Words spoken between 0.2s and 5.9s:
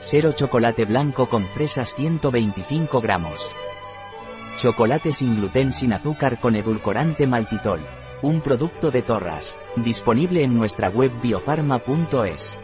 chocolate blanco con fresas 125 gramos. Chocolate sin gluten